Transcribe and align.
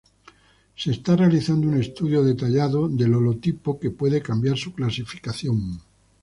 Se 0.75 0.89
está 0.89 1.15
realizando 1.15 1.67
un 1.67 1.79
estudio 1.79 2.23
detallado 2.23 2.89
del 2.89 3.13
holotipo 3.13 3.79
que 3.79 3.91
puede 3.91 4.19
cambiar 4.19 4.57
su 4.57 4.73
clasificación. 4.73 5.79